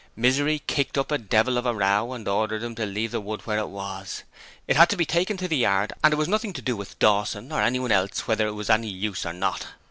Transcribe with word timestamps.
Misery 0.15 0.63
kicked 0.65 0.97
up 0.97 1.11
a 1.11 1.19
devil 1.19 1.59
of 1.59 1.67
a 1.67 1.75
row 1.75 2.13
and 2.13 2.27
ordered 2.27 2.63
him 2.63 2.73
to 2.73 2.87
leave 2.87 3.11
the 3.11 3.21
wood 3.21 3.45
where 3.45 3.59
it 3.59 3.69
was: 3.69 4.23
it 4.67 4.75
had 4.75 4.89
to 4.89 4.97
be 4.97 5.05
taken 5.05 5.37
to 5.37 5.47
the 5.47 5.57
yard, 5.57 5.93
and 6.03 6.11
it 6.11 6.17
was 6.17 6.27
nothing 6.27 6.53
to 6.53 6.61
do 6.63 6.75
with 6.75 6.97
Dawson 6.97 7.51
or 7.51 7.61
anyone 7.61 7.91
else 7.91 8.27
whether 8.27 8.47
it 8.47 8.53
was 8.55 8.71
any 8.71 8.89
use 8.89 9.27
or 9.27 9.33
not! 9.33 9.67